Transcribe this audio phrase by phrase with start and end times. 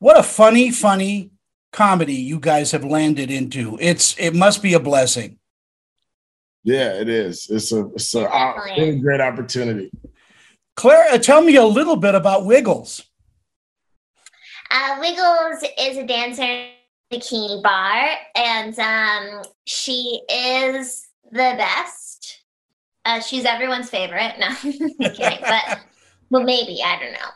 [0.00, 1.30] what a funny, funny
[1.72, 3.78] comedy you guys have landed into.
[3.80, 5.38] It's it must be a blessing.
[6.64, 7.48] Yeah, it is.
[7.48, 9.90] It's a it's a uh, really great opportunity.
[10.74, 13.02] Clare, uh, tell me a little bit about Wiggles.
[14.70, 16.68] Uh, Wiggles is a dancer in
[17.10, 22.42] the bikini bar, and um, she is the best.
[23.04, 24.34] Uh, she's everyone's favorite.
[24.38, 25.80] No, I'm kidding, but
[26.30, 27.30] well, maybe I don't know.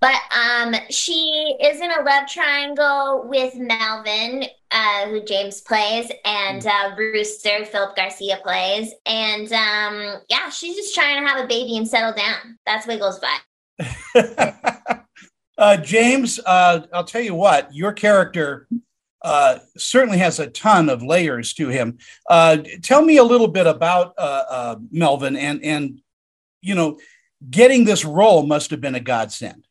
[0.00, 6.66] But um, she is in a love triangle with Melvin, uh, who James plays, and
[6.66, 8.92] uh, Rooster, Philip Garcia plays.
[9.06, 12.58] And um, yeah, she's just trying to have a baby and settle down.
[12.66, 15.04] That's Wiggles' vibe.
[15.58, 18.68] uh, James, uh, I'll tell you what, your character
[19.22, 21.98] uh, certainly has a ton of layers to him.
[22.28, 24.14] Uh, tell me a little bit about
[24.90, 26.00] Melvin and and
[26.62, 26.98] you know,
[27.48, 29.66] getting this role must have been a godsend.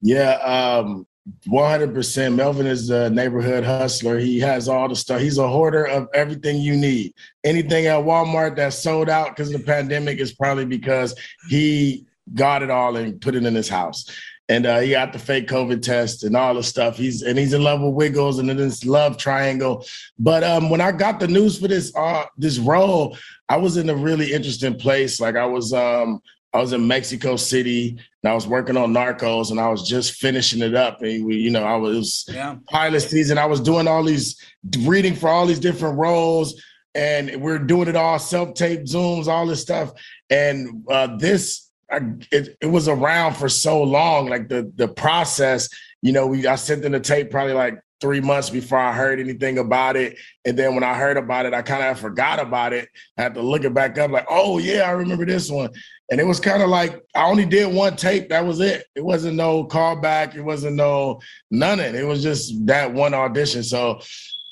[0.00, 1.06] Yeah, um,
[1.48, 2.34] 100%.
[2.34, 4.18] Melvin is a neighborhood hustler.
[4.18, 5.20] He has all the stuff.
[5.20, 7.12] He's a hoarder of everything you need.
[7.44, 11.14] Anything at Walmart that's sold out because of the pandemic is probably because
[11.48, 14.06] he got it all and put it in his house.
[14.50, 16.96] And uh, he got the fake COVID test and all the stuff.
[16.96, 19.84] He's and he's in love with Wiggles and this love triangle.
[20.18, 23.18] But um, when I got the news for this uh, this role,
[23.50, 25.20] I was in a really interesting place.
[25.20, 29.50] Like I was um, I was in Mexico City and I was working on Narcos
[29.50, 31.02] and I was just finishing it up.
[31.02, 32.56] And we, you know, I was yeah.
[32.68, 33.38] pilot season.
[33.38, 34.40] I was doing all these
[34.80, 36.60] reading for all these different roles
[36.94, 39.92] and we're doing it all self-tape zooms, all this stuff.
[40.30, 42.00] And uh, this, I,
[42.32, 45.68] it, it was around for so long, like the the process.
[46.02, 49.20] You know, we I sent in the tape probably like three months before I heard
[49.20, 50.18] anything about it.
[50.44, 52.88] And then when I heard about it, I kind of forgot about it.
[53.16, 55.70] I had to look it back up, like, oh yeah, I remember this one.
[56.10, 58.30] And it was kind of like I only did one tape.
[58.30, 58.86] That was it.
[58.94, 60.34] It wasn't no callback.
[60.34, 61.94] It wasn't no none of it.
[61.94, 63.62] It was just that one audition.
[63.62, 64.00] So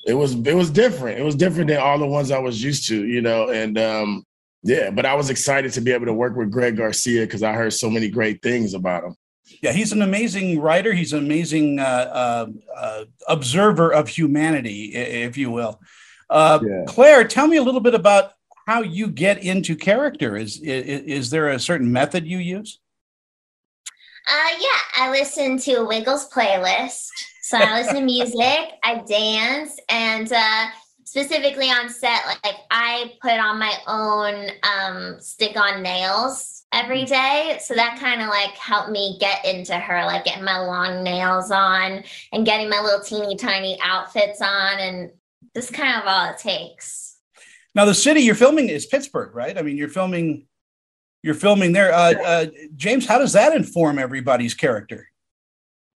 [0.07, 1.19] it was it was different.
[1.19, 3.49] It was different than all the ones I was used to, you know.
[3.49, 4.25] And um,
[4.63, 7.53] yeah, but I was excited to be able to work with Greg Garcia because I
[7.53, 9.17] heard so many great things about him.
[9.63, 10.93] Yeah, he's an amazing writer.
[10.93, 12.47] He's an amazing uh, uh,
[12.77, 15.81] uh, observer of humanity, if you will.
[16.29, 16.85] Uh, yeah.
[16.87, 18.33] Clare, tell me a little bit about
[18.67, 20.37] how you get into character.
[20.37, 22.81] Is, is is there a certain method you use?
[24.29, 27.11] Uh, yeah, I listen to a Wiggles playlist.
[27.43, 30.67] So I listen to music, I dance, and uh,
[31.17, 37.61] specifically on set, like I put on my own um, stick on nails every mm.
[37.61, 41.51] So that kind of like helped me get into her, like getting my long nails
[41.51, 44.79] on and getting my little teeny tiny outfits on.
[44.79, 45.11] And
[45.55, 47.17] just kind of all it takes.
[47.75, 49.57] Now, the city you're filming is Pittsburgh, right?
[49.57, 50.47] I mean, you're filming,
[51.23, 51.95] you're filming there.
[51.95, 55.09] Uh, uh, James, how does that inform everybody's character?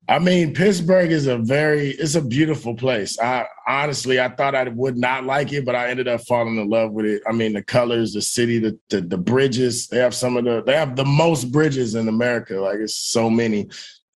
[0.09, 3.19] I mean, Pittsburgh is a very, it's a beautiful place.
[3.19, 6.69] I honestly, I thought I would not like it, but I ended up falling in
[6.69, 7.21] love with it.
[7.27, 9.87] I mean, the colors, the city, the, the, the bridges.
[9.89, 12.55] They have some of the, they have the most bridges in America.
[12.55, 13.69] Like it's so many.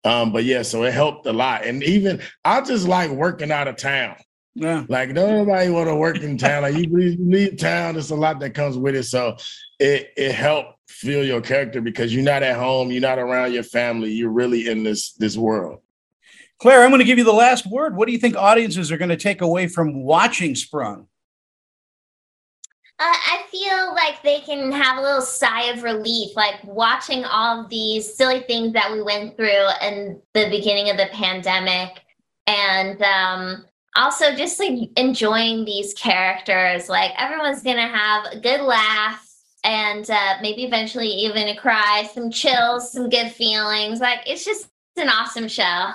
[0.05, 1.65] Um, but yeah, so it helped a lot.
[1.65, 4.15] And even I just like working out of town.
[4.53, 4.83] Yeah.
[4.89, 6.63] Like nobody want to work in town.
[6.63, 9.03] Like you leave town, there's a lot that comes with it.
[9.03, 9.37] So
[9.79, 13.63] it it helped feel your character because you're not at home, you're not around your
[13.63, 15.79] family, you're really in this this world.
[16.59, 17.95] Clare, I'm going to give you the last word.
[17.95, 21.07] What do you think audiences are going to take away from watching Sprung?
[22.99, 27.61] Uh, I feel like they can have a little sigh of relief, like watching all
[27.61, 31.99] of these silly things that we went through in the beginning of the pandemic,
[32.45, 33.65] and um,
[33.95, 36.89] also just like enjoying these characters.
[36.89, 39.27] Like everyone's gonna have a good laugh
[39.63, 43.99] and uh, maybe eventually even a cry, some chills, some good feelings.
[43.99, 45.91] Like it's just an awesome show.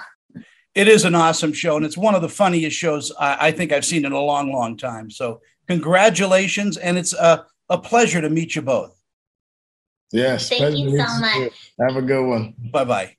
[0.75, 3.73] It is an awesome show, and it's one of the funniest shows I, I think
[3.73, 5.11] I've seen in a long, long time.
[5.11, 8.95] So congratulations, and it's a, a pleasure to meet you both.
[10.13, 11.73] Yes, thank you so much.
[11.81, 12.55] Have a good one.
[12.71, 13.15] Bye bye.